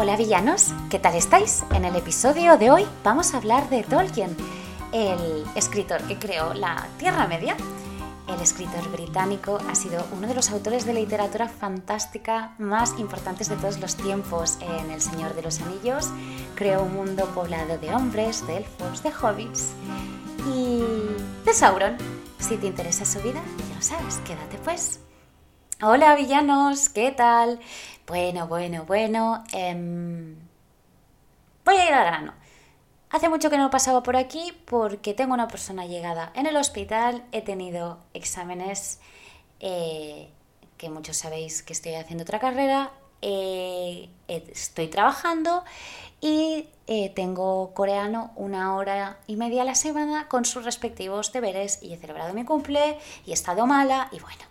Hola 0.00 0.16
villanos, 0.16 0.72
¿qué 0.90 1.00
tal 1.00 1.16
estáis? 1.16 1.64
En 1.74 1.84
el 1.84 1.96
episodio 1.96 2.56
de 2.56 2.70
hoy 2.70 2.86
vamos 3.02 3.34
a 3.34 3.38
hablar 3.38 3.68
de 3.68 3.82
Tolkien, 3.82 4.36
el 4.92 5.44
escritor 5.56 6.00
que 6.02 6.16
creó 6.16 6.54
la 6.54 6.86
Tierra 6.98 7.26
Media. 7.26 7.56
El 8.28 8.40
escritor 8.40 8.88
británico 8.92 9.58
ha 9.68 9.74
sido 9.74 10.06
uno 10.12 10.28
de 10.28 10.34
los 10.34 10.50
autores 10.50 10.86
de 10.86 10.94
literatura 10.94 11.48
fantástica 11.48 12.54
más 12.58 12.96
importantes 13.00 13.48
de 13.48 13.56
todos 13.56 13.80
los 13.80 13.96
tiempos. 13.96 14.58
En 14.60 14.92
El 14.92 15.00
Señor 15.00 15.34
de 15.34 15.42
los 15.42 15.60
Anillos 15.60 16.10
creó 16.54 16.84
un 16.84 16.94
mundo 16.94 17.24
poblado 17.34 17.76
de 17.78 17.92
hombres, 17.92 18.46
de 18.46 18.58
elfos, 18.58 19.02
de 19.02 19.10
hobbits 19.10 19.72
y 20.54 20.80
de 21.44 21.52
Sauron. 21.52 21.96
Si 22.38 22.56
te 22.56 22.68
interesa 22.68 23.04
su 23.04 23.18
vida, 23.18 23.42
ya 23.68 23.74
lo 23.74 23.82
sabes, 23.82 24.18
quédate 24.18 24.58
pues. 24.58 25.00
Hola 25.82 26.14
villanos, 26.14 26.88
¿qué 26.88 27.10
tal? 27.10 27.58
Bueno, 28.08 28.48
bueno, 28.48 28.84
bueno. 28.86 29.44
Em, 29.52 30.34
voy 31.62 31.76
a 31.76 31.86
ir 31.86 31.92
al 31.92 32.06
grano. 32.06 32.32
Hace 33.10 33.28
mucho 33.28 33.50
que 33.50 33.58
no 33.58 33.70
pasaba 33.70 34.02
por 34.02 34.16
aquí 34.16 34.52
porque 34.64 35.12
tengo 35.12 35.34
una 35.34 35.46
persona 35.46 35.84
llegada 35.84 36.32
en 36.34 36.46
el 36.46 36.56
hospital. 36.56 37.22
He 37.32 37.42
tenido 37.42 37.98
exámenes 38.14 39.00
eh, 39.60 40.30
que 40.78 40.88
muchos 40.88 41.18
sabéis 41.18 41.62
que 41.62 41.74
estoy 41.74 41.96
haciendo 41.96 42.22
otra 42.22 42.38
carrera. 42.38 42.92
Eh, 43.20 44.08
estoy 44.28 44.88
trabajando 44.88 45.64
y 46.22 46.66
eh, 46.86 47.10
tengo 47.10 47.74
coreano 47.74 48.32
una 48.36 48.74
hora 48.74 49.18
y 49.26 49.36
media 49.36 49.62
a 49.62 49.64
la 49.66 49.74
semana 49.74 50.28
con 50.28 50.46
sus 50.46 50.64
respectivos 50.64 51.32
deberes 51.32 51.82
y 51.82 51.92
he 51.92 51.98
celebrado 51.98 52.32
mi 52.32 52.44
cumple 52.44 52.98
y 53.26 53.32
he 53.32 53.34
estado 53.34 53.66
mala 53.66 54.08
y 54.12 54.20
bueno 54.20 54.44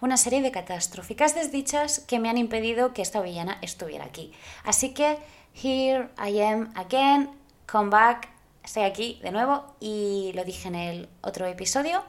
una 0.00 0.16
serie 0.16 0.42
de 0.42 0.50
catastróficas 0.50 1.34
desdichas 1.34 2.00
que 2.00 2.18
me 2.18 2.28
han 2.28 2.38
impedido 2.38 2.92
que 2.92 3.02
esta 3.02 3.20
villana 3.20 3.58
estuviera 3.62 4.04
aquí. 4.04 4.32
Así 4.64 4.94
que, 4.94 5.18
here 5.54 6.08
I 6.18 6.40
am 6.40 6.72
again, 6.76 7.30
come 7.70 7.90
back, 7.90 8.28
estoy 8.62 8.84
aquí 8.84 9.20
de 9.22 9.32
nuevo 9.32 9.64
y 9.80 10.32
lo 10.34 10.44
dije 10.44 10.68
en 10.68 10.74
el 10.74 11.08
otro 11.22 11.46
episodio 11.46 12.02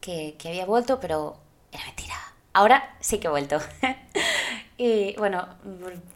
que, 0.00 0.36
que 0.38 0.48
había 0.48 0.66
vuelto, 0.66 1.00
pero 1.00 1.38
era 1.72 1.84
mentira. 1.84 2.14
Ahora 2.52 2.96
sí 3.00 3.18
que 3.18 3.28
he 3.28 3.30
vuelto. 3.30 3.60
Y 4.80 5.16
bueno, 5.16 5.44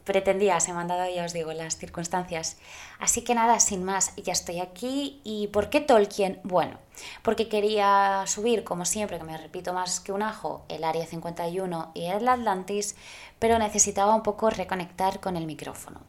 pretendía, 0.05 0.61
se 0.61 0.71
me 0.71 0.79
han 0.79 0.87
dado, 0.87 1.13
ya 1.13 1.25
os 1.25 1.33
digo, 1.33 1.51
las 1.51 1.75
circunstancias. 1.75 2.55
Así 2.97 3.21
que 3.21 3.35
nada, 3.35 3.59
sin 3.59 3.83
más, 3.83 4.15
ya 4.15 4.31
estoy 4.31 4.61
aquí. 4.61 5.19
¿Y 5.25 5.47
por 5.47 5.69
qué 5.69 5.81
Tolkien? 5.81 6.39
Bueno, 6.43 6.79
porque 7.23 7.49
quería 7.49 8.23
subir, 8.25 8.63
como 8.63 8.85
siempre, 8.85 9.17
que 9.17 9.25
me 9.25 9.37
repito 9.37 9.73
más 9.73 9.99
que 9.99 10.13
un 10.13 10.23
ajo, 10.23 10.63
el 10.69 10.85
Área 10.85 11.05
51 11.05 11.91
y 11.93 12.05
el 12.05 12.25
Atlantis, 12.25 12.95
pero 13.37 13.59
necesitaba 13.59 14.15
un 14.15 14.23
poco 14.23 14.49
reconectar 14.49 15.19
con 15.19 15.35
el 15.35 15.45
micrófono. 15.45 15.99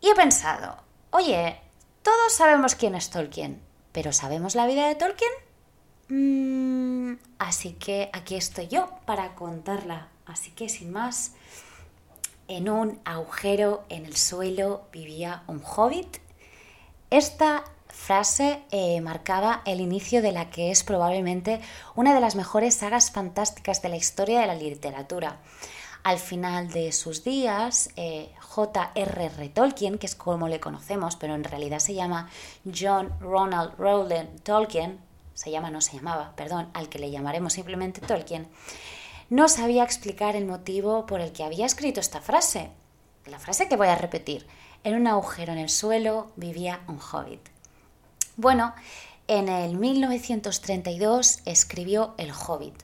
Y 0.00 0.08
he 0.08 0.14
pensado, 0.14 0.78
oye, 1.10 1.60
todos 2.02 2.32
sabemos 2.32 2.74
quién 2.76 2.94
es 2.94 3.10
Tolkien, 3.10 3.60
pero 3.92 4.10
¿sabemos 4.14 4.54
la 4.54 4.66
vida 4.66 4.88
de 4.88 4.94
Tolkien? 4.94 5.32
Mm, 6.08 7.18
así 7.38 7.74
que 7.74 8.08
aquí 8.14 8.36
estoy 8.36 8.68
yo 8.68 8.88
para 9.04 9.34
contarla 9.34 10.08
Así 10.26 10.50
que 10.50 10.68
sin 10.68 10.90
más, 10.92 11.32
en 12.48 12.68
un 12.68 13.00
agujero 13.04 13.84
en 13.88 14.06
el 14.06 14.16
suelo 14.16 14.84
vivía 14.92 15.42
un 15.46 15.62
hobbit. 15.64 16.18
Esta 17.10 17.64
frase 17.88 18.62
eh, 18.70 19.00
marcaba 19.00 19.62
el 19.64 19.80
inicio 19.80 20.22
de 20.22 20.32
la 20.32 20.50
que 20.50 20.70
es 20.70 20.84
probablemente 20.84 21.60
una 21.94 22.14
de 22.14 22.20
las 22.20 22.36
mejores 22.36 22.74
sagas 22.74 23.10
fantásticas 23.10 23.82
de 23.82 23.88
la 23.88 23.96
historia 23.96 24.40
de 24.40 24.46
la 24.46 24.54
literatura. 24.54 25.38
Al 26.02 26.18
final 26.18 26.68
de 26.70 26.92
sus 26.92 27.24
días, 27.24 27.90
eh, 27.96 28.32
J.R.R. 28.40 29.48
Tolkien, 29.48 29.98
que 29.98 30.06
es 30.06 30.14
como 30.14 30.46
le 30.46 30.60
conocemos, 30.60 31.16
pero 31.16 31.34
en 31.34 31.42
realidad 31.42 31.80
se 31.80 31.94
llama 31.94 32.28
John 32.64 33.12
Ronald 33.18 33.74
Rowland 33.76 34.40
Tolkien, 34.42 35.00
se 35.34 35.50
llama, 35.50 35.70
no 35.70 35.80
se 35.80 35.96
llamaba, 35.96 36.32
perdón, 36.36 36.68
al 36.74 36.88
que 36.88 37.00
le 37.00 37.10
llamaremos 37.10 37.54
simplemente 37.54 38.00
Tolkien, 38.00 38.46
no 39.30 39.48
sabía 39.48 39.84
explicar 39.84 40.36
el 40.36 40.46
motivo 40.46 41.06
por 41.06 41.20
el 41.20 41.32
que 41.32 41.44
había 41.44 41.66
escrito 41.66 42.00
esta 42.00 42.20
frase. 42.20 42.70
La 43.26 43.38
frase 43.38 43.68
que 43.68 43.76
voy 43.76 43.88
a 43.88 43.96
repetir. 43.96 44.46
En 44.84 44.94
un 44.94 45.06
agujero 45.06 45.52
en 45.52 45.58
el 45.58 45.68
suelo 45.68 46.30
vivía 46.36 46.80
un 46.86 47.00
hobbit. 47.00 47.40
Bueno, 48.36 48.74
en 49.28 49.48
el 49.48 49.76
1932 49.76 51.40
escribió 51.46 52.14
El 52.16 52.30
Hobbit. 52.30 52.74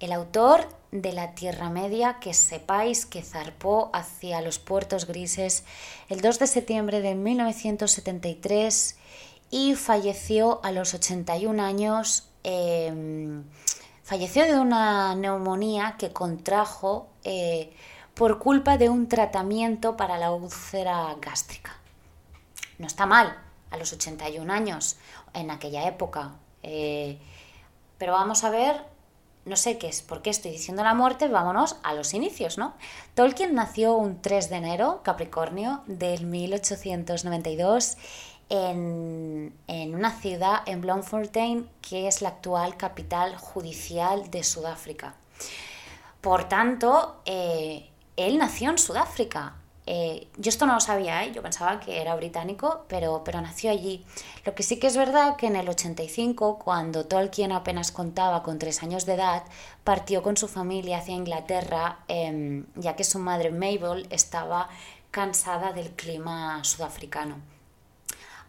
El 0.00 0.12
autor 0.12 0.68
de 0.90 1.12
la 1.12 1.34
Tierra 1.34 1.70
Media 1.70 2.18
que 2.20 2.34
sepáis 2.34 3.06
que 3.06 3.22
zarpó 3.22 3.88
hacia 3.94 4.42
los 4.42 4.58
puertos 4.58 5.06
grises 5.06 5.64
el 6.10 6.20
2 6.20 6.40
de 6.40 6.46
septiembre 6.46 7.00
de 7.00 7.14
1973 7.14 8.96
y 9.50 9.74
falleció 9.74 10.60
a 10.62 10.72
los 10.72 10.92
81 10.92 11.62
años 11.62 12.28
em, 12.42 13.44
falleció 14.02 14.44
de 14.44 14.58
una 14.58 15.14
neumonía 15.14 15.96
que 15.98 16.12
contrajo 16.12 17.08
eh, 17.24 17.72
por 18.14 18.38
culpa 18.38 18.76
de 18.76 18.88
un 18.88 19.08
tratamiento 19.08 19.96
para 19.96 20.18
la 20.18 20.32
úlcera 20.32 21.16
gástrica. 21.20 21.76
No 22.78 22.86
está 22.86 23.06
mal, 23.06 23.38
a 23.70 23.76
los 23.76 23.92
81 23.92 24.52
años, 24.52 24.96
en 25.34 25.50
aquella 25.50 25.86
época. 25.86 26.32
Eh, 26.62 27.18
pero 27.98 28.12
vamos 28.12 28.44
a 28.44 28.50
ver, 28.50 28.84
no 29.44 29.56
sé 29.56 29.78
qué 29.78 29.88
es, 29.88 30.02
por 30.02 30.22
qué 30.22 30.30
estoy 30.30 30.50
diciendo 30.52 30.82
la 30.84 30.94
muerte, 30.94 31.28
vámonos 31.28 31.76
a 31.82 31.94
los 31.94 32.14
inicios, 32.14 32.58
¿no? 32.58 32.74
Tolkien 33.14 33.54
nació 33.54 33.94
un 33.94 34.20
3 34.20 34.50
de 34.50 34.56
enero, 34.56 35.00
Capricornio, 35.02 35.82
del 35.86 36.26
1892 36.26 37.96
en, 38.52 39.94
una 39.94 40.10
ciudad, 40.10 40.62
en 40.66 40.82
Bloemfontein, 40.82 41.68
que 41.80 42.06
es 42.06 42.20
la 42.20 42.30
actual 42.30 42.76
capital 42.76 43.36
judicial 43.36 44.30
de 44.30 44.44
Sudáfrica. 44.44 45.14
Por 46.20 46.48
tanto, 46.48 47.22
eh, 47.24 47.88
él 48.16 48.38
nació 48.38 48.70
en 48.70 48.78
Sudáfrica. 48.78 49.54
Eh, 49.86 50.28
yo 50.36 50.50
esto 50.50 50.66
no 50.66 50.74
lo 50.74 50.80
sabía, 50.80 51.24
¿eh? 51.24 51.32
yo 51.32 51.42
pensaba 51.42 51.80
que 51.80 52.00
era 52.00 52.14
británico, 52.14 52.84
pero, 52.88 53.22
pero 53.24 53.40
nació 53.40 53.70
allí. 53.70 54.04
Lo 54.44 54.54
que 54.54 54.62
sí 54.62 54.78
que 54.78 54.86
es 54.86 54.96
verdad 54.96 55.36
que 55.36 55.46
en 55.46 55.56
el 55.56 55.68
85, 55.68 56.58
cuando 56.58 57.06
Tolkien 57.06 57.52
apenas 57.52 57.90
contaba 57.90 58.42
con 58.42 58.58
tres 58.58 58.82
años 58.82 59.06
de 59.06 59.14
edad, 59.14 59.44
partió 59.82 60.22
con 60.22 60.36
su 60.36 60.46
familia 60.46 60.98
hacia 60.98 61.14
Inglaterra, 61.14 62.00
em, 62.06 62.66
ya 62.76 62.94
que 62.96 63.04
su 63.04 63.18
madre 63.18 63.50
Mabel 63.50 64.06
estaba 64.10 64.68
cansada 65.10 65.72
del 65.72 65.90
clima 65.92 66.62
sudafricano. 66.62 67.51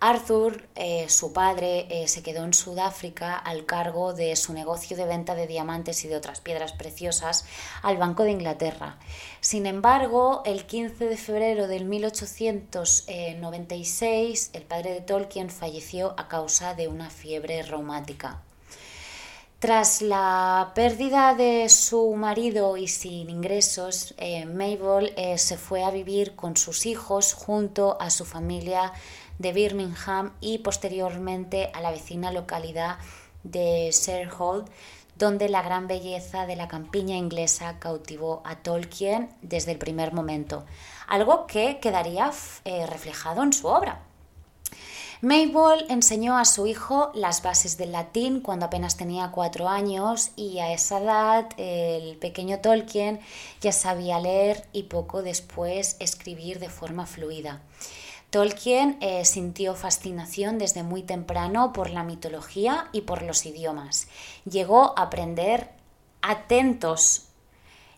Arthur, 0.06 0.68
eh, 0.75 1.08
su 1.08 1.31
padre, 1.31 1.88
eh, 1.90 2.09
se 2.09 2.22
quedó 2.22 2.44
en 2.44 2.53
Sudáfrica 2.53 3.38
al 3.38 3.66
cargo 3.66 4.12
de 4.12 4.36
su 4.36 4.52
negocio 4.52 4.97
de 4.97 5.06
venta 5.06 5.34
de 5.34 5.47
diamantes 5.47 6.03
y 6.03 6.09
de 6.09 6.18
otras 6.18 6.41
piedras 6.41 6.74
preciosas 6.74 7.46
al 7.81 7.96
Banco 7.96 8.24
de 8.24 8.31
Inglaterra. 8.31 8.97
Sin 9.40 9.66
embargo, 9.66 10.41
el 10.46 10.66
15 10.66 11.06
de 11.06 11.16
febrero 11.16 11.69
de 11.69 11.80
1896, 11.86 14.50
el 14.52 14.64
padre 14.64 14.91
de 14.91 15.00
Tolkien 15.00 15.50
falleció 15.50 16.16
a 16.18 16.28
causa 16.28 16.74
de 16.74 16.90
una 16.90 17.09
fiebre 17.09 17.64
reumática. 17.64 18.41
Tras 19.59 20.02
la 20.02 20.74
pérdida 20.75 21.34
de 21.34 21.70
su 21.70 22.14
marido 22.16 22.75
y 22.75 22.90
sin 22.90 23.30
ingresos, 23.30 24.14
eh, 24.18 24.46
Mabel 24.46 25.14
se 25.38 25.56
fue 25.56 25.85
a 25.85 25.91
vivir 25.91 26.35
con 26.35 26.58
sus 26.58 26.85
hijos 26.85 27.34
junto 27.34 27.96
a 28.02 28.09
su 28.09 28.25
familia 28.25 28.91
de 29.40 29.54
Birmingham 29.54 30.34
y 30.42 30.60
posteriormente 30.60 31.70
a 31.74 31.82
la 31.82 31.92
vecina 31.92 32.32
localidad 32.32 32.98
de 33.44 33.90
Sherhold, 33.92 34.70
donde 35.18 35.50
la 35.50 35.62
gran 35.62 35.88
belleza 35.88 36.46
de 36.46 36.56
la 36.56 36.68
campiña 36.68 37.16
inglesa 37.16 37.78
cautivó 37.80 38.42
a 38.46 38.56
Tolkien 38.58 39.30
desde 39.42 39.72
el 39.72 39.78
primer 39.78 40.14
momento, 40.14 40.66
algo 41.08 41.46
que 41.48 41.80
quedaría 41.80 42.32
eh, 42.66 42.85
reflejado 42.88 43.44
en 43.44 43.53
su 43.53 43.68
obra. 43.68 44.02
Mabel 45.24 45.86
enseñó 45.88 46.38
a 46.38 46.44
su 46.44 46.68
hijo 46.68 47.09
las 47.14 47.41
bases 47.44 47.78
del 47.78 47.94
latín 47.94 48.41
cuando 48.41 48.66
apenas 48.66 48.97
tenía 48.97 49.32
cuatro 49.32 49.70
años 49.70 50.32
y 50.36 50.59
a 50.59 50.74
esa 50.74 51.00
edad 51.00 51.50
el 51.56 52.18
pequeño 52.18 52.59
Tolkien 52.59 53.22
ya 53.62 53.72
sabía 53.72 54.20
leer 54.20 54.68
y 54.74 54.84
poco 54.84 55.22
después 55.22 55.96
escribir 56.02 56.59
de 56.59 56.68
forma 56.68 57.06
fluida. 57.06 57.62
Tolkien 58.34 58.97
eh, 59.00 59.26
sintió 59.26 59.76
fascinación 59.76 60.58
desde 60.58 60.82
muy 60.82 61.03
temprano 61.03 61.72
por 61.72 61.91
la 61.91 62.02
mitología 62.02 62.90
y 62.91 63.02
por 63.02 63.22
los 63.22 63.46
idiomas. 63.46 64.08
Llegó 64.44 64.97
a 64.97 65.03
aprender 65.03 65.70
atentos. 66.24 67.28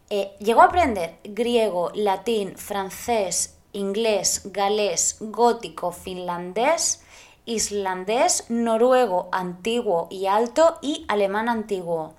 Eh, 0.10 0.36
llegó 0.42 0.62
a 0.62 0.66
aprender 0.66 1.18
griego, 1.24 1.90
latín, 1.96 2.58
francés, 2.58 3.56
inglés, 3.72 4.42
galés, 4.52 5.16
gótico, 5.22 5.94
finlandés, 5.94 7.02
islandés, 7.46 8.44
noruego, 8.50 9.30
antiguo 9.31 10.10
y 10.12 10.26
alto 10.26 10.80
y 10.81 11.06
alemán 11.08 11.48
antiguo. 11.48 12.14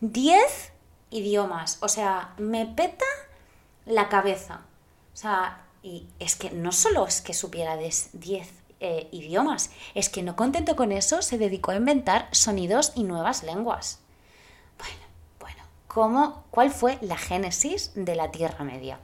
Diez 0.00 0.72
idiomas. 1.10 1.76
O 1.82 1.88
sea, 1.90 2.32
me 2.38 2.64
peta 2.64 3.04
la 3.84 4.08
cabeza. 4.08 4.62
O 5.12 5.16
sea, 5.18 5.67
y 5.82 6.06
es 6.18 6.34
que 6.36 6.50
no 6.50 6.72
solo 6.72 7.06
es 7.06 7.20
que 7.20 7.34
supiera 7.34 7.76
10 7.76 8.10
eh, 8.80 9.08
idiomas, 9.10 9.70
es 9.94 10.08
que 10.08 10.22
no 10.22 10.36
contento 10.36 10.76
con 10.76 10.92
eso, 10.92 11.22
se 11.22 11.38
dedicó 11.38 11.72
a 11.72 11.76
inventar 11.76 12.28
sonidos 12.32 12.92
y 12.94 13.04
nuevas 13.04 13.42
lenguas. 13.42 14.00
Bueno, 14.78 15.02
bueno, 15.40 15.62
¿cómo, 15.86 16.44
¿cuál 16.50 16.70
fue 16.70 16.98
la 17.00 17.16
génesis 17.16 17.92
de 17.94 18.14
la 18.14 18.30
Tierra 18.30 18.64
Media? 18.64 19.00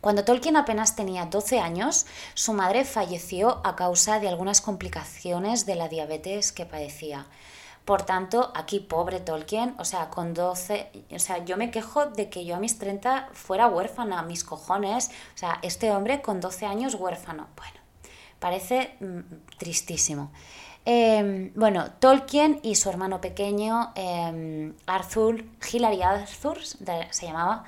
Cuando 0.00 0.24
Tolkien 0.24 0.56
apenas 0.56 0.94
tenía 0.94 1.26
12 1.26 1.58
años, 1.58 2.06
su 2.34 2.52
madre 2.52 2.84
falleció 2.84 3.60
a 3.64 3.74
causa 3.74 4.20
de 4.20 4.28
algunas 4.28 4.60
complicaciones 4.60 5.66
de 5.66 5.74
la 5.74 5.88
diabetes 5.88 6.52
que 6.52 6.64
padecía. 6.64 7.26
Por 7.86 8.02
tanto, 8.02 8.50
aquí 8.56 8.80
pobre 8.80 9.20
Tolkien, 9.20 9.76
o 9.78 9.84
sea, 9.84 10.10
con 10.10 10.34
12, 10.34 10.90
o 11.14 11.18
sea, 11.20 11.44
yo 11.44 11.56
me 11.56 11.70
quejo 11.70 12.06
de 12.06 12.28
que 12.28 12.44
yo 12.44 12.56
a 12.56 12.58
mis 12.58 12.78
30 12.78 13.28
fuera 13.32 13.68
huérfana, 13.68 14.22
mis 14.22 14.42
cojones, 14.42 15.10
o 15.36 15.38
sea, 15.38 15.60
este 15.62 15.92
hombre 15.92 16.20
con 16.20 16.40
12 16.40 16.66
años 16.66 16.96
huérfano. 16.96 17.46
Bueno, 17.56 17.78
parece 18.40 18.96
mm, 18.98 19.20
tristísimo. 19.56 20.32
Em, 20.84 21.52
bueno, 21.54 21.92
Tolkien 22.00 22.58
y 22.64 22.74
su 22.74 22.88
hermano 22.90 23.20
pequeño, 23.20 23.92
em, 23.94 24.74
Arthur, 24.86 25.44
Hilary 25.72 26.02
Arthur 26.02 26.58
se 26.64 27.26
llamaba, 27.26 27.66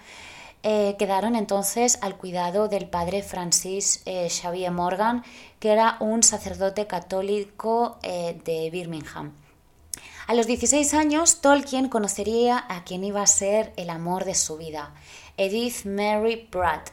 eh, 0.64 0.96
quedaron 0.98 1.36
entonces 1.36 1.96
al 2.02 2.16
cuidado 2.16 2.66
del 2.66 2.88
padre 2.88 3.22
Francis 3.22 4.02
eh, 4.04 4.28
Xavier 4.28 4.72
Morgan, 4.72 5.22
que 5.60 5.70
era 5.70 5.96
un 6.00 6.24
sacerdote 6.24 6.88
católico 6.88 7.98
eh, 8.02 8.40
de 8.44 8.68
Birmingham. 8.70 9.32
A 10.28 10.34
los 10.34 10.46
16 10.46 10.92
años, 10.92 11.40
Tolkien 11.40 11.88
conocería 11.88 12.62
a 12.68 12.84
quien 12.84 13.02
iba 13.02 13.22
a 13.22 13.26
ser 13.26 13.72
el 13.78 13.88
amor 13.88 14.26
de 14.26 14.34
su 14.34 14.58
vida, 14.58 14.92
Edith 15.38 15.86
Mary 15.86 16.36
Pratt. 16.36 16.90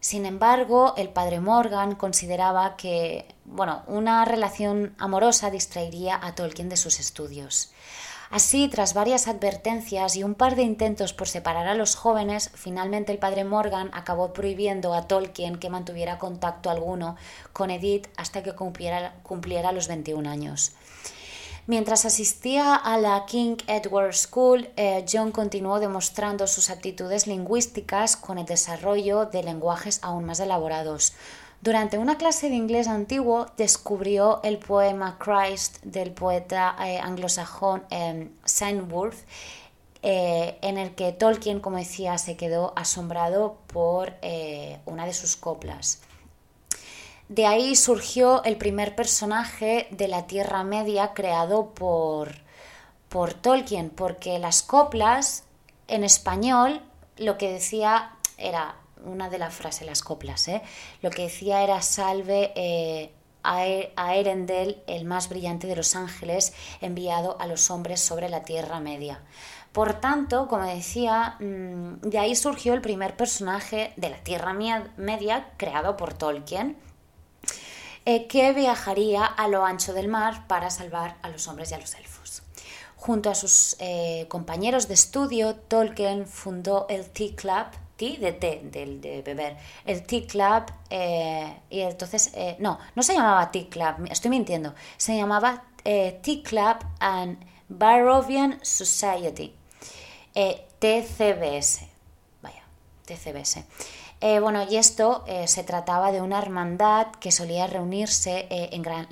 Sin 0.00 0.26
embargo, 0.26 0.92
el 0.98 1.08
padre 1.08 1.40
Morgan 1.40 1.94
consideraba 1.94 2.76
que, 2.76 3.26
bueno, 3.46 3.84
una 3.86 4.26
relación 4.26 4.94
amorosa 4.98 5.50
distraería 5.50 6.20
a 6.22 6.34
Tolkien 6.34 6.68
de 6.68 6.76
sus 6.76 7.00
estudios. 7.00 7.72
Así, 8.28 8.68
tras 8.68 8.92
varias 8.92 9.28
advertencias 9.28 10.14
y 10.16 10.22
un 10.22 10.34
par 10.34 10.54
de 10.54 10.62
intentos 10.62 11.14
por 11.14 11.28
separar 11.28 11.68
a 11.68 11.74
los 11.74 11.96
jóvenes, 11.96 12.50
finalmente 12.54 13.12
el 13.12 13.18
padre 13.18 13.44
Morgan 13.44 13.88
acabó 13.94 14.34
prohibiendo 14.34 14.92
a 14.92 15.08
Tolkien 15.08 15.56
que 15.56 15.70
mantuviera 15.70 16.18
contacto 16.18 16.68
alguno 16.68 17.16
con 17.54 17.70
Edith 17.70 18.08
hasta 18.18 18.42
que 18.42 18.54
cumpliera, 18.54 19.14
cumpliera 19.22 19.72
los 19.72 19.88
21 19.88 20.28
años. 20.28 20.74
Mientras 21.68 22.04
asistía 22.04 22.74
a 22.74 22.98
la 22.98 23.24
King 23.24 23.54
Edward 23.68 24.14
School, 24.14 24.68
eh, 24.76 25.04
John 25.10 25.30
continuó 25.30 25.78
demostrando 25.78 26.48
sus 26.48 26.70
aptitudes 26.70 27.28
lingüísticas 27.28 28.16
con 28.16 28.38
el 28.38 28.46
desarrollo 28.46 29.26
de 29.26 29.44
lenguajes 29.44 30.00
aún 30.02 30.24
más 30.24 30.40
elaborados. 30.40 31.12
Durante 31.60 31.98
una 31.98 32.18
clase 32.18 32.48
de 32.48 32.56
inglés 32.56 32.88
antiguo 32.88 33.46
descubrió 33.56 34.42
el 34.42 34.58
poema 34.58 35.18
Christ 35.20 35.78
del 35.84 36.10
poeta 36.10 36.74
eh, 36.84 36.98
anglosajón 36.98 37.84
eh, 37.90 38.28
en 40.62 40.78
el 40.78 40.94
que 40.96 41.12
Tolkien, 41.12 41.60
como 41.60 41.76
decía, 41.76 42.18
se 42.18 42.36
quedó 42.36 42.72
asombrado 42.74 43.58
por 43.68 44.14
una 44.86 45.06
de 45.06 45.12
sus 45.12 45.36
coplas. 45.36 46.00
De 47.32 47.46
ahí 47.46 47.76
surgió 47.76 48.44
el 48.44 48.58
primer 48.58 48.94
personaje 48.94 49.88
de 49.90 50.06
la 50.06 50.26
Tierra 50.26 50.64
Media 50.64 51.14
creado 51.14 51.70
por, 51.70 52.34
por 53.08 53.32
Tolkien, 53.32 53.88
porque 53.88 54.38
las 54.38 54.62
coplas 54.62 55.44
en 55.88 56.04
español 56.04 56.82
lo 57.16 57.38
que 57.38 57.50
decía 57.50 58.18
era 58.36 58.76
una 59.06 59.30
de 59.30 59.38
las 59.38 59.54
frases, 59.54 59.86
las 59.86 60.02
coplas, 60.02 60.46
¿eh? 60.46 60.60
lo 61.00 61.08
que 61.08 61.22
decía 61.22 61.62
era 61.62 61.80
salve 61.80 62.52
eh, 62.54 63.12
a 63.42 64.14
Erendel, 64.14 64.82
el 64.86 65.06
más 65.06 65.30
brillante 65.30 65.66
de 65.66 65.76
los 65.76 65.96
ángeles, 65.96 66.52
enviado 66.82 67.40
a 67.40 67.46
los 67.46 67.70
hombres 67.70 68.02
sobre 68.02 68.28
la 68.28 68.42
Tierra 68.42 68.78
Media. 68.78 69.22
Por 69.72 69.94
tanto, 69.94 70.48
como 70.48 70.66
decía, 70.66 71.36
mm, 71.40 72.02
de 72.02 72.18
ahí 72.18 72.36
surgió 72.36 72.74
el 72.74 72.82
primer 72.82 73.16
personaje 73.16 73.94
de 73.96 74.10
la 74.10 74.18
Tierra 74.18 74.52
Media 74.52 75.48
creado 75.56 75.96
por 75.96 76.12
Tolkien, 76.12 76.76
eh, 78.04 78.26
que 78.26 78.52
viajaría 78.52 79.24
a 79.24 79.46
lo 79.48 79.64
ancho 79.64 79.92
del 79.92 80.08
mar 80.08 80.46
para 80.48 80.70
salvar 80.70 81.16
a 81.22 81.28
los 81.28 81.46
hombres 81.46 81.70
y 81.70 81.74
a 81.74 81.78
los 81.78 81.94
elfos. 81.94 82.42
Junto 82.96 83.30
a 83.30 83.34
sus 83.34 83.76
eh, 83.78 84.26
compañeros 84.28 84.88
de 84.88 84.94
estudio, 84.94 85.54
Tolkien 85.54 86.26
fundó 86.26 86.86
el 86.88 87.08
Tea 87.10 87.34
Club, 87.36 87.66
tea 87.96 88.18
de 88.18 88.32
té, 88.32 88.60
del 88.64 89.00
de 89.00 89.22
beber, 89.22 89.56
el 89.84 90.04
Tea 90.04 90.26
Club, 90.26 90.64
eh, 90.90 91.60
y 91.70 91.80
entonces, 91.80 92.32
no, 92.58 92.78
no 92.94 93.02
se 93.02 93.14
llamaba 93.14 93.50
Tea 93.50 93.68
Club, 93.68 94.08
estoy 94.10 94.30
mintiendo, 94.30 94.74
se 94.96 95.16
llamaba 95.16 95.64
Tea 95.84 96.42
Club 96.44 96.78
and 97.00 97.38
Barovian 97.68 98.58
Society, 98.62 99.54
TCBS, 100.78 101.86
vaya, 102.40 102.62
TCBS. 103.04 103.64
Eh, 104.24 104.38
bueno, 104.38 104.64
y 104.70 104.76
esto 104.76 105.24
eh, 105.26 105.48
se 105.48 105.64
trataba 105.64 106.12
de 106.12 106.20
una 106.20 106.38
hermandad 106.38 107.08
que 107.18 107.32
solía 107.32 107.66
reunirse 107.66 108.46
eh, 108.50 108.70
en 108.70 108.82
gran, 108.82 109.08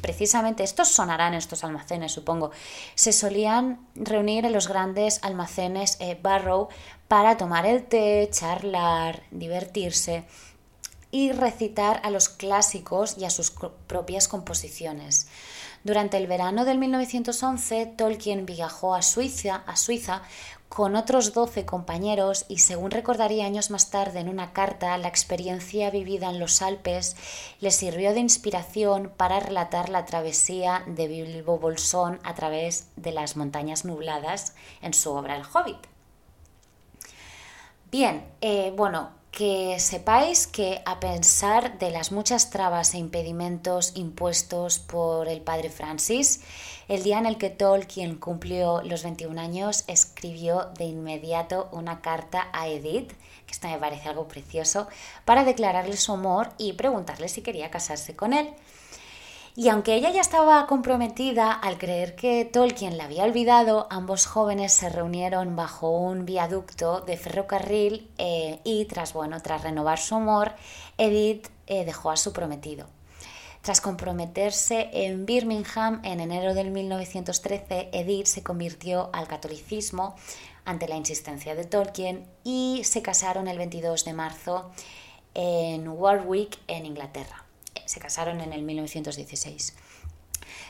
precisamente, 0.00 0.64
estos 0.64 0.88
sonarán 0.88 1.34
estos 1.34 1.62
almacenes, 1.62 2.10
supongo, 2.10 2.50
se 2.96 3.12
solían 3.12 3.86
reunir 3.94 4.44
en 4.44 4.52
los 4.52 4.66
grandes 4.66 5.20
almacenes 5.22 5.96
Barrow 6.22 6.68
para 7.06 7.36
tomar 7.36 7.66
el 7.66 7.84
té, 7.84 8.28
charlar, 8.32 9.22
divertirse 9.30 10.24
y 11.12 11.30
recitar 11.30 12.00
a 12.02 12.10
los 12.10 12.28
clásicos 12.28 13.16
y 13.18 13.24
a 13.24 13.30
sus 13.30 13.52
propias 13.86 14.26
composiciones. 14.26 15.28
Durante 15.84 16.16
el 16.16 16.26
verano 16.26 16.64
del 16.64 16.78
1911, 16.78 17.86
Tolkien 17.96 18.46
viajó 18.46 18.94
a 18.94 19.02
Suiza, 19.02 19.62
a 19.66 19.76
Suiza 19.76 20.22
con 20.74 20.96
otros 20.96 21.34
12 21.34 21.66
compañeros 21.66 22.46
y 22.48 22.60
según 22.60 22.90
recordaría 22.90 23.44
años 23.44 23.70
más 23.70 23.90
tarde 23.90 24.20
en 24.20 24.30
una 24.30 24.54
carta, 24.54 24.96
la 24.96 25.08
experiencia 25.08 25.90
vivida 25.90 26.30
en 26.30 26.38
los 26.38 26.62
Alpes 26.62 27.14
le 27.60 27.70
sirvió 27.70 28.14
de 28.14 28.20
inspiración 28.20 29.12
para 29.14 29.38
relatar 29.38 29.90
la 29.90 30.06
travesía 30.06 30.82
de 30.86 31.08
Bilbo 31.08 31.58
Bolsón 31.58 32.20
a 32.24 32.34
través 32.34 32.88
de 32.96 33.12
las 33.12 33.36
montañas 33.36 33.84
nubladas 33.84 34.54
en 34.80 34.94
su 34.94 35.12
obra 35.12 35.36
El 35.36 35.42
Hobbit. 35.42 35.86
Bien, 37.90 38.24
eh, 38.40 38.72
bueno, 38.74 39.10
que 39.32 39.80
sepáis 39.80 40.46
que 40.46 40.82
a 40.84 41.00
pesar 41.00 41.78
de 41.78 41.90
las 41.90 42.12
muchas 42.12 42.50
trabas 42.50 42.92
e 42.92 42.98
impedimentos 42.98 43.92
impuestos 43.96 44.78
por 44.78 45.26
el 45.26 45.40
padre 45.40 45.70
Francis, 45.70 46.42
el 46.86 47.02
día 47.02 47.18
en 47.18 47.24
el 47.24 47.38
que 47.38 47.48
Tolkien 47.48 48.16
cumplió 48.16 48.82
los 48.82 49.02
21 49.02 49.40
años 49.40 49.84
escribió 49.86 50.66
de 50.76 50.84
inmediato 50.84 51.70
una 51.72 52.02
carta 52.02 52.48
a 52.52 52.68
Edith, 52.68 53.12
que 53.46 53.52
esto 53.52 53.68
me 53.68 53.78
parece 53.78 54.10
algo 54.10 54.28
precioso, 54.28 54.86
para 55.24 55.44
declararle 55.44 55.96
su 55.96 56.12
amor 56.12 56.50
y 56.58 56.74
preguntarle 56.74 57.28
si 57.28 57.40
quería 57.40 57.70
casarse 57.70 58.14
con 58.14 58.34
él. 58.34 58.50
Y 59.54 59.68
aunque 59.68 59.94
ella 59.94 60.10
ya 60.10 60.22
estaba 60.22 60.66
comprometida, 60.66 61.52
al 61.52 61.76
creer 61.76 62.16
que 62.16 62.46
Tolkien 62.46 62.96
la 62.96 63.04
había 63.04 63.24
olvidado, 63.24 63.86
ambos 63.90 64.24
jóvenes 64.24 64.72
se 64.72 64.88
reunieron 64.88 65.56
bajo 65.56 65.90
un 65.90 66.24
viaducto 66.24 67.02
de 67.02 67.18
ferrocarril 67.18 68.10
eh, 68.16 68.60
y 68.64 68.86
tras, 68.86 69.12
bueno, 69.12 69.42
tras 69.42 69.62
renovar 69.62 69.98
su 69.98 70.14
amor, 70.14 70.52
Edith 70.96 71.48
eh, 71.66 71.84
dejó 71.84 72.10
a 72.10 72.16
su 72.16 72.32
prometido. 72.32 72.86
Tras 73.60 73.82
comprometerse 73.82 74.88
en 74.90 75.26
Birmingham 75.26 76.00
en 76.02 76.20
enero 76.20 76.54
del 76.54 76.70
1913, 76.70 77.90
Edith 77.92 78.28
se 78.28 78.42
convirtió 78.42 79.10
al 79.12 79.28
catolicismo 79.28 80.16
ante 80.64 80.88
la 80.88 80.96
insistencia 80.96 81.54
de 81.54 81.64
Tolkien 81.64 82.26
y 82.42 82.80
se 82.84 83.02
casaron 83.02 83.48
el 83.48 83.58
22 83.58 84.06
de 84.06 84.14
marzo 84.14 84.70
en 85.34 85.88
Warwick, 85.88 86.58
en 86.68 86.86
Inglaterra 86.86 87.44
se 87.92 88.00
casaron 88.00 88.40
en 88.40 88.54
el 88.54 88.62
1916. 88.62 89.74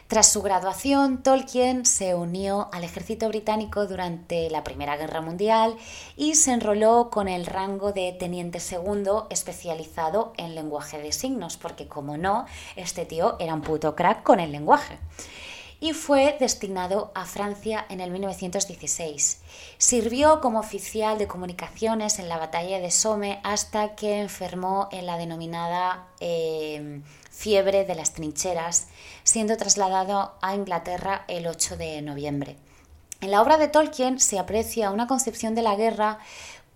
Tras 0.09 0.31
su 0.31 0.43
graduación, 0.43 1.23
Tolkien 1.23 1.87
se 1.87 2.15
unió 2.15 2.69
al 2.73 2.83
ejército 2.83 3.29
británico 3.29 3.87
durante 3.87 4.51
la 4.51 4.65
Primera 4.65 4.97
Guerra 4.97 5.21
Mundial 5.21 5.77
y 6.17 6.35
se 6.35 6.53
enroló 6.53 7.11
con 7.11 7.29
el 7.29 7.47
rango 7.47 7.93
de 7.93 8.13
teniente 8.13 8.59
segundo 8.59 9.29
especializado 9.31 10.33
en 10.37 10.57
lenguaje 10.57 10.99
de 10.99 11.13
signos, 11.13 11.57
porque 11.57 11.87
como 11.87 12.19
no, 12.19 12.45
este 12.75 13.07
tío 13.07 13.37
era 13.39 13.55
un 13.55 13.63
puto 13.63 13.95
crack 13.95 14.25
con 14.25 14.41
el 14.41 14.51
lenguaje 14.51 14.99
y 15.83 15.95
fue 15.95 16.37
destinado 16.39 17.11
a 17.13 17.25
Francia 17.25 17.85
en 17.89 18.01
el 18.01 18.13
1916. 18.13 19.41
Sirvió 19.79 20.41
como 20.41 20.61
oficial 20.61 21.19
de 21.19 21.27
comunicaciones 21.27 22.21
en 22.21 22.29
la 22.29 22.39
batalla 22.39 22.79
de 22.79 22.93
Somme 22.93 23.41
hasta 23.43 23.97
que 23.97 24.21
enfermó 24.21 24.89
en 24.93 25.07
la 25.07 25.19
denominada 25.19 26.07
eh, 26.21 27.01
fiebre 27.33 27.85
de 27.85 27.97
las 27.97 28.13
trincheras, 28.13 28.87
siendo 29.25 29.57
trasladado 29.57 30.35
a 30.41 30.55
Inglaterra 30.55 31.25
el 31.27 31.49
8 31.49 31.77
de 31.77 32.01
noviembre. 32.01 32.57
En 33.21 33.33
la 33.33 33.43
obra 33.43 33.57
de 33.57 33.67
Tolkien 33.67 34.21
se 34.21 34.39
aprecia 34.39 34.93
una 34.93 35.09
concepción 35.09 35.57
de 35.57 35.63
la 35.63 35.75
guerra 35.75 36.21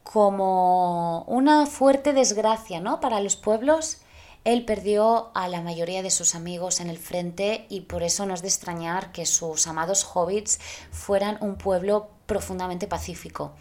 como 0.02 1.22
una 1.28 1.66
fuerte 1.66 2.12
desgracia 2.12 2.80
¿no? 2.80 2.98
para 2.98 3.20
los 3.20 3.36
pueblos, 3.36 3.98
él 4.47 4.65
perdió 4.65 5.33
a 5.35 5.49
la 5.49 5.61
mayoría 5.61 6.05
de 6.05 6.11
sus 6.12 6.37
amigos 6.37 6.79
en 6.79 6.88
el 6.88 6.99
frente 6.99 7.67
y 7.69 7.81
por 7.81 8.05
eso 8.05 8.26
no 8.26 8.35
es 8.35 8.43
de 8.43 8.49
extrañar 8.49 9.11
que 9.11 9.26
sus 9.26 9.67
amados 9.67 10.09
hobbits 10.15 10.61
fueran 10.93 11.37
un 11.41 11.57
pueblo 11.57 12.11
profundamente 12.26 12.87
pacífico. 12.87 13.55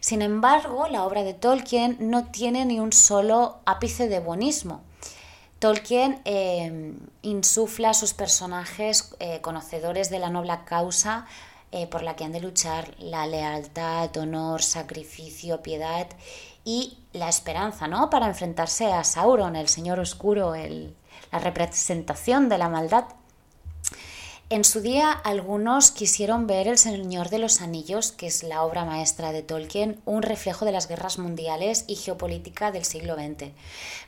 Sin 0.00 0.22
embargo, 0.22 0.88
la 0.88 1.04
obra 1.04 1.22
de 1.22 1.34
Tolkien 1.34 1.96
no 2.00 2.32
tiene 2.32 2.64
ni 2.64 2.80
un 2.80 2.92
solo 2.92 3.60
ápice 3.64 4.08
de 4.08 4.18
buenismo. 4.18 4.82
Tolkien 5.60 6.20
eh, 6.24 6.94
insufla 7.22 7.90
a 7.90 7.94
sus 7.94 8.12
personajes 8.12 9.14
eh, 9.20 9.40
conocedores 9.40 10.10
de 10.10 10.18
la 10.18 10.30
noble 10.30 10.58
causa 10.64 11.26
eh, 11.70 11.86
por 11.86 12.02
la 12.02 12.16
que 12.16 12.24
han 12.24 12.32
de 12.32 12.40
luchar, 12.40 12.92
la 12.98 13.28
lealtad, 13.28 14.16
honor, 14.16 14.62
sacrificio, 14.62 15.62
piedad 15.62 16.08
y 16.64 16.98
la 17.12 17.28
esperanza, 17.28 17.86
¿no? 17.86 18.10
Para 18.10 18.26
enfrentarse 18.26 18.92
a 18.92 19.04
Sauron, 19.04 19.54
el 19.56 19.68
Señor 19.68 20.00
Oscuro, 20.00 20.54
la 20.54 21.38
representación 21.38 22.48
de 22.48 22.58
la 22.58 22.68
maldad. 22.68 23.04
En 24.50 24.62
su 24.62 24.82
día 24.82 25.10
algunos 25.10 25.90
quisieron 25.90 26.46
ver 26.46 26.68
El 26.68 26.76
Señor 26.76 27.30
de 27.30 27.38
los 27.38 27.62
Anillos, 27.62 28.12
que 28.12 28.26
es 28.26 28.42
la 28.42 28.62
obra 28.62 28.84
maestra 28.84 29.32
de 29.32 29.42
Tolkien, 29.42 30.02
un 30.04 30.22
reflejo 30.22 30.66
de 30.66 30.72
las 30.72 30.86
guerras 30.86 31.18
mundiales 31.18 31.86
y 31.88 31.96
geopolítica 31.96 32.70
del 32.70 32.84
siglo 32.84 33.14
XX. 33.14 33.52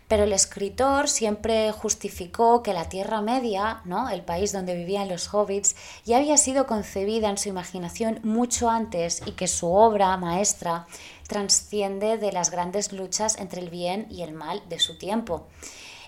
Pero 0.08 0.24
el 0.24 0.34
escritor 0.34 1.08
siempre 1.08 1.72
justificó 1.72 2.62
que 2.62 2.74
la 2.74 2.90
Tierra 2.90 3.22
Media, 3.22 3.80
¿no? 3.86 4.10
el 4.10 4.20
país 4.20 4.52
donde 4.52 4.76
vivían 4.76 5.08
los 5.08 5.32
hobbits, 5.32 5.74
ya 6.04 6.18
había 6.18 6.36
sido 6.36 6.66
concebida 6.66 7.30
en 7.30 7.38
su 7.38 7.48
imaginación 7.48 8.20
mucho 8.22 8.68
antes 8.68 9.22
y 9.24 9.32
que 9.32 9.48
su 9.48 9.72
obra 9.72 10.14
maestra 10.18 10.86
transciende 11.26 12.18
de 12.18 12.30
las 12.30 12.50
grandes 12.50 12.92
luchas 12.92 13.38
entre 13.38 13.62
el 13.62 13.70
bien 13.70 14.06
y 14.10 14.20
el 14.20 14.34
mal 14.34 14.62
de 14.68 14.80
su 14.80 14.98
tiempo. 14.98 15.46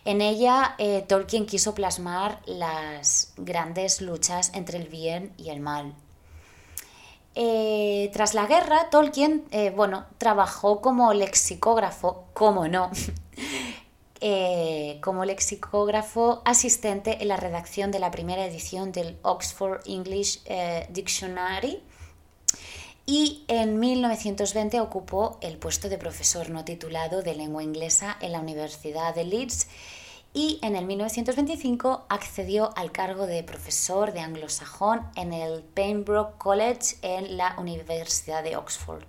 En 0.09 0.23
ella, 0.23 0.75
eh, 0.79 1.05
Tolkien 1.07 1.45
quiso 1.45 1.75
plasmar 1.75 2.41
las 2.47 3.35
grandes 3.37 4.01
luchas 4.01 4.51
entre 4.55 4.79
el 4.79 4.89
bien 4.89 5.35
y 5.37 5.51
el 5.51 5.61
mal. 5.61 5.95
Eh, 7.35 8.09
tras 8.15 8.33
la 8.33 8.47
guerra, 8.47 8.89
Tolkien, 8.89 9.45
eh, 9.51 9.69
bueno, 9.69 10.07
trabajó 10.17 10.81
como 10.81 11.13
lexicógrafo, 11.13 12.25
como 12.33 12.69
no, 12.69 12.91
como 15.03 15.27
lexicógrafo 15.27 16.41
asistente 16.47 17.19
en 17.21 17.29
la 17.29 17.37
redacción 17.37 17.91
de 17.91 17.99
la 17.99 18.11
primera 18.11 18.47
edición 18.47 18.93
del 18.93 19.19
Oxford 19.21 19.83
English 19.85 20.43
Dictionary 20.89 21.83
y 23.11 23.43
en 23.49 23.81
1920 23.81 24.81
ocupó 24.81 25.39
el 25.41 25.57
puesto 25.57 25.89
de 25.89 25.97
profesor 25.97 26.51
no 26.51 26.67
titulado 26.67 27.23
de 27.23 27.35
lengua 27.35 27.63
inglesa 27.63 28.19
en 28.21 28.33
la 28.33 28.41
Universidad 28.41 29.15
de 29.15 29.25
Leeds 29.25 29.67
y 30.35 30.59
en 30.61 30.77
el 30.77 30.85
1925 30.85 32.05
accedió 32.11 32.71
al 32.77 32.93
cargo 32.93 33.27
de 33.27 33.43
profesor 33.43 34.13
de 34.13 34.21
anglosajón 34.21 35.09
en 35.17 35.33
el 35.33 35.63
Pembroke 35.63 36.37
College 36.37 36.97
en 37.01 37.39
la 37.39 37.57
Universidad 37.59 38.43
de 38.43 38.57
Oxford. 38.57 39.05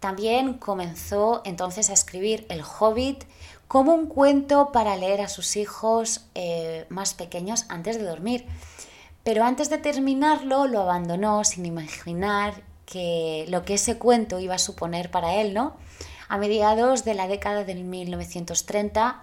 También 0.00 0.54
comenzó 0.54 1.42
entonces 1.44 1.90
a 1.90 1.92
escribir 1.92 2.44
El 2.48 2.64
Hobbit 2.64 3.22
como 3.68 3.94
un 3.94 4.08
cuento 4.08 4.72
para 4.72 4.96
leer 4.96 5.20
a 5.20 5.28
sus 5.28 5.54
hijos 5.54 6.26
eh, 6.34 6.86
más 6.88 7.14
pequeños 7.14 7.66
antes 7.68 7.98
de 7.98 8.04
dormir. 8.04 8.46
Pero 9.22 9.44
antes 9.44 9.70
de 9.70 9.78
terminarlo 9.78 10.66
lo 10.66 10.80
abandonó 10.80 11.44
sin 11.44 11.66
imaginar 11.66 12.71
lo 13.48 13.64
que 13.64 13.74
ese 13.74 13.98
cuento 13.98 14.38
iba 14.38 14.54
a 14.54 14.58
suponer 14.58 15.10
para 15.10 15.36
él, 15.36 15.54
¿no? 15.54 15.76
A 16.28 16.38
mediados 16.38 17.04
de 17.04 17.14
la 17.14 17.28
década 17.28 17.64
del 17.64 17.84
1930, 17.84 19.22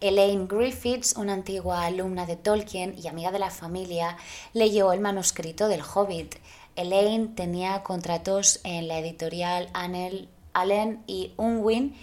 Elaine 0.00 0.48
Griffiths, 0.48 1.14
una 1.16 1.32
antigua 1.32 1.84
alumna 1.84 2.26
de 2.26 2.34
Tolkien 2.34 2.96
y 2.98 3.06
amiga 3.06 3.30
de 3.30 3.38
la 3.38 3.50
familia, 3.50 4.16
leyó 4.52 4.92
el 4.92 5.00
manuscrito 5.00 5.68
del 5.68 5.82
Hobbit. 5.82 6.34
Elaine 6.74 7.28
tenía 7.28 7.84
contratos 7.84 8.60
en 8.64 8.88
la 8.88 8.98
editorial 8.98 9.68
Allen 9.74 11.02
y 11.06 11.32
Unwin, 11.36 11.94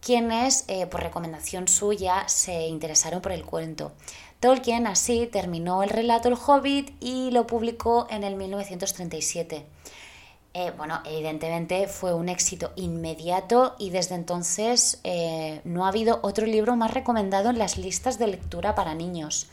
quienes, 0.00 0.64
eh, 0.66 0.86
por 0.86 1.02
recomendación 1.02 1.68
suya, 1.68 2.28
se 2.28 2.66
interesaron 2.66 3.20
por 3.20 3.32
el 3.32 3.44
cuento. 3.44 3.92
Tolkien 4.40 4.86
así 4.86 5.26
terminó 5.26 5.82
el 5.82 5.90
relato 5.90 6.28
El 6.28 6.34
Hobbit 6.34 6.92
y 7.00 7.30
lo 7.30 7.46
publicó 7.46 8.06
en 8.10 8.24
el 8.24 8.34
1937. 8.34 9.64
Eh, 10.58 10.72
bueno, 10.76 11.00
evidentemente 11.04 11.86
fue 11.86 12.12
un 12.12 12.28
éxito 12.28 12.72
inmediato 12.74 13.76
y 13.78 13.90
desde 13.90 14.16
entonces 14.16 14.98
eh, 15.04 15.60
no 15.62 15.84
ha 15.84 15.90
habido 15.90 16.18
otro 16.22 16.46
libro 16.46 16.74
más 16.74 16.92
recomendado 16.92 17.50
en 17.50 17.60
las 17.60 17.78
listas 17.78 18.18
de 18.18 18.26
lectura 18.26 18.74
para 18.74 18.96
niños. 18.96 19.46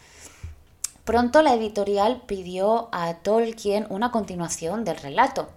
Pronto 1.03 1.43
la 1.43 1.53
editorial 1.53 2.23
pidió 2.25 2.89
a 2.91 3.13
Tolkien 3.17 3.85
una 3.91 4.09
continuación 4.09 4.83
del 4.83 4.97
relato 4.97 5.47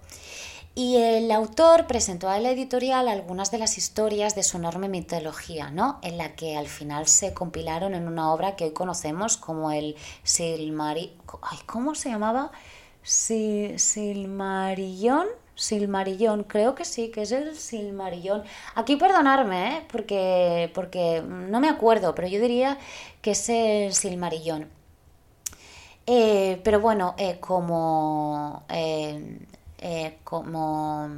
y 0.75 0.97
el 0.97 1.31
autor 1.31 1.87
presentó 1.87 2.29
a 2.29 2.37
la 2.37 2.51
editorial 2.51 3.07
algunas 3.07 3.49
de 3.49 3.57
las 3.57 3.79
historias 3.79 4.35
de 4.35 4.43
su 4.43 4.57
enorme 4.57 4.87
mitología, 4.87 5.71
¿no? 5.71 5.97
En 6.03 6.19
la 6.19 6.35
que 6.35 6.57
al 6.57 6.67
final 6.67 7.07
se 7.07 7.33
compilaron 7.33 7.95
en 7.95 8.07
una 8.07 8.31
obra 8.31 8.55
que 8.55 8.65
hoy 8.65 8.73
conocemos 8.73 9.35
como 9.37 9.71
el 9.71 9.95
Silmarillion. 10.21 11.17
¿Cómo 11.65 11.95
se 11.95 12.09
llamaba? 12.09 12.51
Silmarillón. 13.03 15.27
Silmarillón, 15.55 16.43
creo 16.45 16.73
que 16.73 16.85
sí, 16.85 17.11
que 17.11 17.23
es 17.23 17.31
el 17.33 17.55
Silmarillón. 17.55 18.43
Aquí 18.75 18.95
perdonarme, 18.95 19.77
¿eh? 19.77 19.85
porque, 19.91 20.71
porque 20.73 21.21
no 21.21 21.59
me 21.59 21.67
acuerdo, 21.69 22.15
pero 22.15 22.29
yo 22.29 22.39
diría 22.39 22.77
que 23.21 23.31
es 23.31 23.49
el 23.49 23.93
Silmarillón. 23.93 24.69
Eh, 26.07 26.61
pero 26.63 26.79
bueno, 26.79 27.13
eh, 27.17 27.37
como, 27.39 28.63
como, 30.23 31.09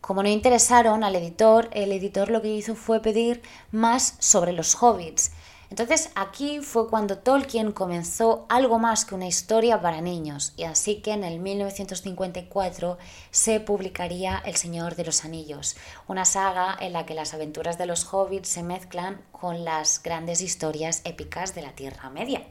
como 0.00 0.22
no 0.22 0.28
interesaron 0.28 1.02
al 1.02 1.16
editor, 1.16 1.68
el 1.72 1.90
editor 1.90 2.30
lo 2.30 2.42
que 2.42 2.54
hizo 2.54 2.74
fue 2.74 3.00
pedir 3.00 3.42
más 3.72 4.16
sobre 4.18 4.52
los 4.52 4.76
hobbits. 4.82 5.32
Entonces 5.70 6.10
aquí 6.14 6.60
fue 6.60 6.88
cuando 6.88 7.18
Tolkien 7.18 7.72
comenzó 7.72 8.46
algo 8.48 8.78
más 8.78 9.04
que 9.04 9.14
una 9.14 9.26
historia 9.26 9.80
para 9.80 10.00
niños 10.00 10.52
y 10.56 10.64
así 10.64 11.02
que 11.02 11.12
en 11.12 11.24
el 11.24 11.40
1954 11.40 12.98
se 13.30 13.60
publicaría 13.60 14.42
El 14.44 14.56
Señor 14.56 14.94
de 14.94 15.04
los 15.04 15.24
Anillos, 15.24 15.76
una 16.06 16.24
saga 16.24 16.76
en 16.80 16.92
la 16.92 17.06
que 17.06 17.14
las 17.14 17.34
aventuras 17.34 17.78
de 17.78 17.86
los 17.86 18.12
hobbits 18.12 18.48
se 18.48 18.62
mezclan 18.62 19.20
con 19.32 19.64
las 19.64 20.02
grandes 20.02 20.40
historias 20.40 21.00
épicas 21.04 21.54
de 21.54 21.62
la 21.62 21.72
Tierra 21.72 22.10
Media. 22.10 22.42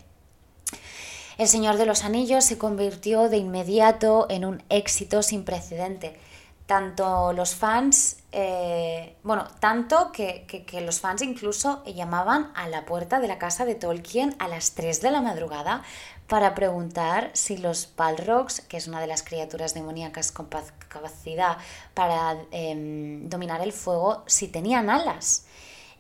El 1.37 1.47
Señor 1.47 1.77
de 1.77 1.85
los 1.85 2.03
Anillos 2.03 2.45
se 2.45 2.57
convirtió 2.57 3.29
de 3.29 3.37
inmediato 3.37 4.27
en 4.29 4.45
un 4.45 4.63
éxito 4.69 5.23
sin 5.23 5.45
precedente 5.45 6.19
tanto 6.65 7.33
los 7.33 7.55
fans, 7.55 8.17
eh, 8.35 9.15
bueno, 9.21 9.47
tanto 9.59 10.11
que, 10.11 10.47
los 10.81 10.99
fans 10.99 11.21
incluso 11.21 11.83
llamaban 11.85 12.51
a 12.55 12.67
la 12.67 12.83
puerta 12.83 13.19
de 13.19 13.27
la 13.27 13.37
casa 13.37 13.63
de 13.63 13.75
Tolkien 13.75 14.35
a 14.39 14.47
las 14.47 14.73
3 14.73 15.01
de 15.01 15.11
la 15.11 15.21
madrugada 15.21 15.83
para 16.27 16.55
preguntar 16.55 17.29
si 17.33 17.57
los 17.57 17.93
Balrogs, 17.95 18.61
que 18.61 18.77
es 18.77 18.87
una 18.87 18.99
de 19.01 19.05
las 19.05 19.21
criaturas 19.21 19.75
demoníacas 19.75 20.31
con 20.31 20.47
capacidad 20.47 21.57
para 21.93 22.41
em, 22.49 23.29
dominar 23.29 23.61
el 23.61 23.71
fuego, 23.71 24.23
si 24.25 24.47
tenían 24.47 24.89
alas. 24.89 25.45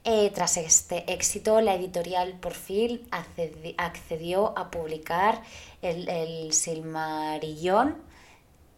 Eh, 0.03 0.31
tras 0.33 0.57
este 0.57 1.13
éxito, 1.13 1.61
la 1.61 1.75
editorial 1.75 2.33
por 2.39 2.55
fin 2.55 3.07
accedió 3.77 4.57
a 4.57 4.71
publicar 4.71 5.43
el, 5.83 6.09
el 6.09 6.51
Silmarillón, 6.51 7.95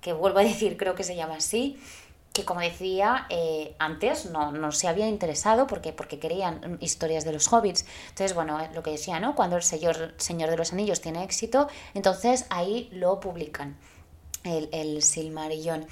que 0.02 0.12
vuelvo 0.12 0.40
a 0.40 0.44
decir, 0.44 0.76
creo 0.76 0.94
que 0.94 1.04
se 1.06 1.16
llama 1.16 1.36
así, 1.38 1.80
que 2.36 2.44
como 2.44 2.60
decía 2.60 3.28
eh, 3.30 3.76
antes 3.80 4.26
no, 4.26 4.52
no, 4.52 4.74
se 4.74 4.90
había 4.90 5.08
interesado 5.08 5.68
porque, 5.68 5.94
porque 5.94 6.20
querían 6.20 6.78
historias 6.82 7.24
de 7.24 7.32
los 7.32 7.52
hobbits. 7.52 7.86
Entonces, 8.10 8.36
bueno, 8.36 8.60
lo 8.74 8.84
que 8.84 8.92
decía, 8.92 9.22
¿no? 9.22 9.36
Cuando 9.36 9.56
el 9.56 9.64
señor, 9.64 10.14
señor 10.18 10.50
de 10.50 10.58
los 10.58 10.74
Anillos 10.74 11.00
tiene 11.00 11.24
éxito, 11.24 11.70
entonces 11.94 12.46
ahí 12.50 12.90
lo 12.92 13.22
publican, 13.22 13.78
el, 14.44 14.68
el 14.74 15.02
Silmarillón. 15.02 15.88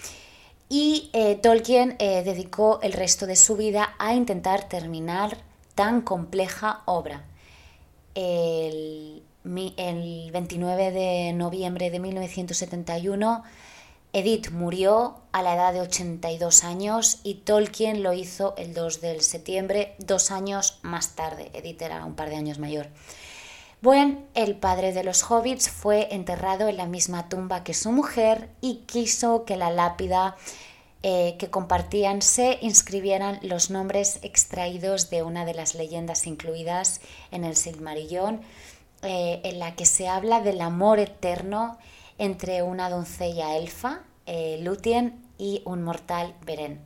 Y 0.67 1.09
eh, 1.13 1.35
Tolkien 1.35 1.95
eh, 2.00 2.23
dedicó 2.23 2.79
el 2.81 2.91
resto 2.91 3.25
de 3.25 3.38
su 3.38 3.55
vida 3.55 3.95
a 3.97 4.13
intentar 4.13 4.67
terminar 4.67 5.38
tan 5.75 6.01
compleja 6.01 6.81
obra. 6.85 7.23
El, 8.15 9.23
el 9.77 10.29
29 10.31 10.91
de 10.91 11.33
noviembre 11.33 11.89
de 11.89 12.00
1971 12.00 13.43
Edith 14.15 14.51
murió 14.51 15.15
a 15.32 15.41
la 15.41 15.55
edad 15.55 15.74
de 15.74 15.82
82 15.82 16.63
años 16.63 17.20
y 17.24 17.34
Tolkien 17.34 18.03
lo 18.03 18.13
hizo 18.13 18.53
el 18.58 18.75
2 18.75 19.01
de 19.01 19.20
septiembre, 19.22 19.96
dos 19.98 20.29
años 20.29 20.77
más 20.84 21.15
tarde. 21.15 21.50
Edith 21.53 21.82
era 21.82 22.05
un 22.05 22.13
par 22.13 22.29
de 22.29 22.36
años 22.36 22.60
mayor. 22.60 22.89
Bueno, 23.82 24.20
el 24.36 24.55
padre 24.55 24.93
de 24.93 25.03
los 25.03 25.24
hobbits 25.24 25.67
fue 25.67 26.13
enterrado 26.13 26.67
en 26.67 26.77
la 26.77 26.86
misma 26.86 27.27
tumba 27.27 27.63
que 27.63 27.74
su 27.74 27.91
mujer 27.91 28.50
y 28.62 28.84
quiso 28.86 29.46
que 29.46 29.58
la 29.58 29.72
lápida 29.72 30.38
eh, 31.01 31.36
que 31.39 31.50
compartían 31.50 32.22
se 32.22 32.60
inscribieran 32.62 33.39
los 33.41 33.72
nombres 33.72 34.20
extraídos 34.22 35.10
de 35.10 35.24
una 35.24 35.43
de 35.43 35.55
las 35.55 35.74
leyendas 35.74 36.27
incluidas 36.27 37.01
en 37.32 37.43
el 37.43 37.55
Silmarillón, 37.55 38.41
eh, 39.01 39.41
en 39.43 39.58
la 39.58 39.75
que 39.75 39.86
se 39.86 40.08
habla 40.08 40.39
del 40.39 40.62
amor 40.62 41.00
eterno 41.00 41.79
entre 42.17 42.63
una 42.63 42.89
doncella 42.89 43.55
elfa, 43.55 44.01
eh, 44.25 44.60
Lúthien, 44.62 45.22
y 45.38 45.62
un 45.65 45.84
mortal 45.84 46.36
Beren. 46.46 46.79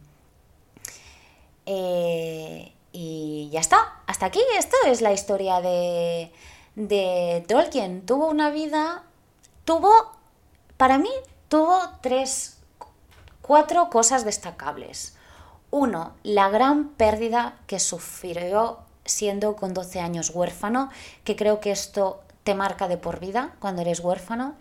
y 1.65 3.49
ya 3.51 3.59
está, 3.59 4.01
hasta 4.07 4.25
aquí, 4.27 4.39
esto 4.57 4.75
es 4.87 5.01
la 5.01 5.11
historia 5.13 5.61
de, 5.61 6.31
de 6.75 7.45
Tolkien. 7.47 8.05
Tuvo 8.05 8.27
una 8.27 8.49
vida, 8.49 9.03
tuvo, 9.65 9.91
para 10.77 10.97
mí, 10.97 11.11
tuvo 11.49 11.77
tres 12.01 12.57
cuatro 13.47 13.89
cosas 13.89 14.25
destacables. 14.25 15.15
Uno, 15.71 16.13
la 16.23 16.49
gran 16.49 16.89
pérdida 16.89 17.57
que 17.65 17.79
sufrió 17.79 18.79
siendo 19.05 19.55
con 19.55 19.73
12 19.73 20.01
años 20.01 20.31
huérfano, 20.33 20.89
que 21.23 21.35
creo 21.35 21.59
que 21.59 21.71
esto 21.71 22.21
te 22.43 22.55
marca 22.55 22.87
de 22.87 22.97
por 22.97 23.19
vida 23.19 23.55
cuando 23.59 23.81
eres 23.81 24.01
huérfano. 24.01 24.55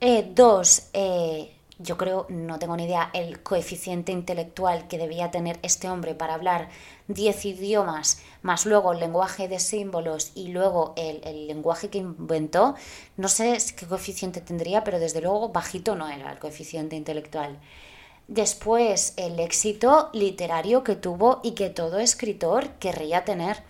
Eh, 0.00 0.30
dos, 0.32 0.90
eh, 0.92 1.52
yo 1.80 1.96
creo, 1.96 2.26
no 2.28 2.60
tengo 2.60 2.76
ni 2.76 2.84
idea, 2.84 3.10
el 3.14 3.42
coeficiente 3.42 4.12
intelectual 4.12 4.86
que 4.86 4.96
debía 4.96 5.32
tener 5.32 5.58
este 5.62 5.88
hombre 5.90 6.14
para 6.14 6.34
hablar 6.34 6.68
10 7.08 7.44
idiomas, 7.46 8.20
más 8.42 8.64
luego 8.64 8.92
el 8.92 9.00
lenguaje 9.00 9.48
de 9.48 9.58
símbolos 9.58 10.30
y 10.36 10.48
luego 10.48 10.94
el, 10.96 11.48
lenguaje 11.48 11.88
que 11.88 11.98
inventó, 11.98 12.76
no 13.16 13.26
sé 13.28 13.58
qué 13.76 13.86
coeficiente 13.86 14.40
tendría, 14.40 14.84
pero 14.84 15.00
desde 15.00 15.20
luego 15.20 15.48
bajito 15.48 15.96
no 15.96 16.08
era 16.08 16.30
el 16.30 16.38
coeficiente 16.38 16.94
intelectual. 16.94 17.58
Después, 18.28 19.14
el 19.16 19.40
éxito 19.40 20.10
literario 20.12 20.84
que 20.84 20.96
tuvo 20.96 21.40
y 21.42 21.52
que 21.52 21.70
todo 21.70 21.98
escritor 21.98 22.68
querría 22.78 23.24
tener. 23.24 23.62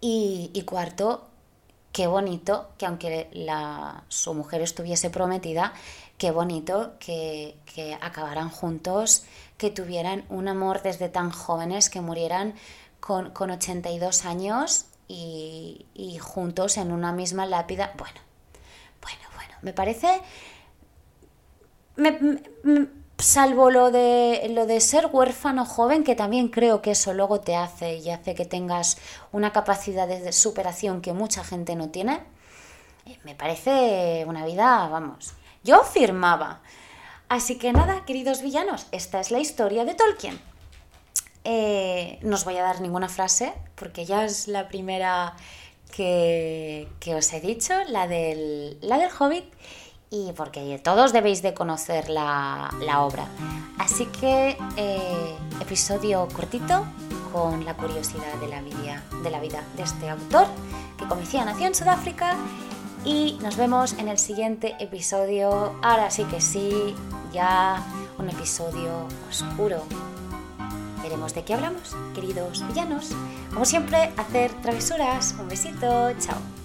Y 0.00 0.62
cuarto, 0.66 1.31
qué 1.92 2.06
bonito 2.06 2.70
que 2.78 2.86
aunque 2.86 3.28
la, 3.32 4.04
su 4.08 4.34
mujer 4.34 4.62
estuviese 4.62 5.10
prometida, 5.10 5.74
qué 6.18 6.30
bonito 6.30 6.94
que, 6.98 7.56
acabaran 8.00 8.48
juntos, 8.48 9.24
que 9.58 9.70
tuvieran 9.70 10.24
un 10.28 10.48
amor 10.48 10.82
desde 10.82 11.08
tan 11.08 11.30
jóvenes, 11.30 11.90
que 11.90 12.00
murieran 12.00 12.54
con, 13.00 13.30
con 13.30 13.50
82 13.50 14.24
años 14.24 14.86
y, 15.08 15.86
juntos 16.20 16.76
en 16.78 16.92
una 16.92 17.12
misma 17.12 17.46
lápida. 17.46 17.92
Bueno, 17.98 18.20
bueno, 19.02 19.22
bueno, 19.34 19.54
me 19.62 19.72
parece... 19.72 20.20
salvo 23.22 23.70
lo 23.70 23.90
de, 23.90 24.48
lo 24.50 24.66
de 24.66 24.80
ser 24.80 25.06
huérfano 25.12 25.64
joven, 25.64 26.04
que 26.04 26.14
también 26.14 26.48
creo 26.48 26.82
que 26.82 26.92
eso 26.92 27.14
luego 27.14 27.40
te 27.40 27.56
hace 27.56 27.96
y 27.96 28.10
hace 28.10 28.34
que 28.34 28.44
tengas 28.44 28.98
una 29.30 29.52
capacidad 29.52 30.08
de 30.08 30.32
superación 30.32 31.00
que 31.00 31.12
mucha 31.12 31.44
gente 31.44 31.76
no 31.76 31.90
tiene, 31.90 32.20
eh, 33.06 33.18
me 33.24 33.34
parece 33.34 34.24
una 34.26 34.44
vida, 34.44 34.88
vamos, 34.88 35.34
yo 35.64 35.82
firmaba. 35.84 36.60
Así 37.28 37.56
que 37.56 37.72
nada, 37.72 38.04
queridos 38.04 38.42
villanos, 38.42 38.86
esta 38.92 39.20
es 39.20 39.30
la 39.30 39.38
historia 39.38 39.84
de 39.84 39.94
Tolkien. 39.94 40.38
Eh, 41.44 42.18
no 42.22 42.36
os 42.36 42.44
voy 42.44 42.56
a 42.56 42.62
dar 42.62 42.80
ninguna 42.80 43.08
frase, 43.08 43.52
porque 43.74 44.04
ya 44.04 44.24
es 44.24 44.48
la 44.48 44.68
primera 44.68 45.34
que, 45.94 46.88
os 47.16 47.32
he 47.32 47.40
dicho, 47.40 47.74
la 47.88 48.06
del, 48.06 48.78
la 48.80 48.98
del 48.98 49.10
Hobbit, 49.18 49.44
y 50.12 50.32
porque 50.32 50.78
todos 50.84 51.12
debéis 51.14 51.40
de 51.40 51.54
conocer 51.54 52.10
la, 52.10 52.70
obra. 53.00 53.26
Así 53.78 54.04
que 54.06 54.58
eh, 54.76 55.36
episodio 55.58 56.28
cortito 56.28 56.84
con 57.32 57.64
la 57.64 57.74
curiosidad 57.74 58.34
de 58.34 58.48
la, 58.48 58.60
vida, 58.60 59.02
de 59.24 59.30
la 59.30 59.40
vida 59.40 59.64
de 59.74 59.82
este 59.82 60.10
autor, 60.10 60.46
que 60.98 61.06
como 61.06 61.22
decía 61.22 61.46
nació 61.46 61.66
en 61.66 61.74
Sudáfrica 61.74 62.36
y 63.06 63.38
nos 63.42 63.56
vemos 63.56 63.94
en 63.94 64.08
el 64.08 64.18
siguiente 64.18 64.76
episodio. 64.78 65.74
Ahora 65.82 66.10
sí 66.10 66.24
que 66.24 66.42
sí, 66.42 66.94
ya 67.32 67.82
un 68.18 68.28
episodio 68.28 69.08
oscuro. 69.30 69.82
Veremos 71.02 71.34
de 71.34 71.42
qué 71.42 71.54
hablamos, 71.54 71.96
queridos 72.14 72.64
villanos. 72.68 73.10
Como 73.52 73.64
siempre, 73.64 74.12
hacer 74.18 74.52
travesuras. 74.60 75.34
Un 75.40 75.48
besito, 75.48 76.12
chao. 76.20 76.61